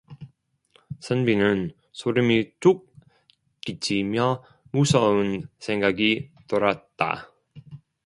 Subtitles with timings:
[1.01, 2.91] 선비는 소름이 쭉
[3.63, 7.31] 끼치며 무서운 생각이 들었다.